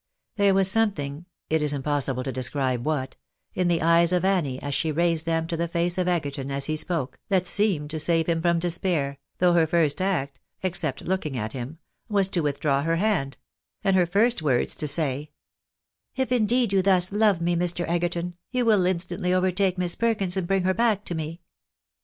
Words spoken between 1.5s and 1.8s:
is